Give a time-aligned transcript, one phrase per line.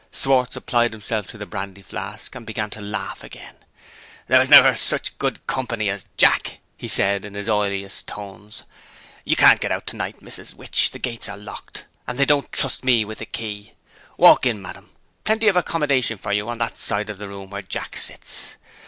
[0.11, 3.55] Schwartz applied himself to the brandy flask, and began to laugh again.
[4.25, 8.63] "There never was such good company as Jack," he said, in his oiliest tones.
[9.25, 10.55] "You can't get out to night, Mrs.
[10.55, 10.89] Witch.
[10.89, 13.73] The gates are locked and they don't trust me with the key.
[14.17, 14.89] Walk in, ma'am.
[15.23, 18.55] Plenty of accommodation for you, on that side of the room where Jack sits.